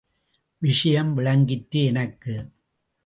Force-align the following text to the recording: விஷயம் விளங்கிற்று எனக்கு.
விஷயம் 0.57 1.13
விளங்கிற்று 1.13 1.83
எனக்கு. 1.83 2.35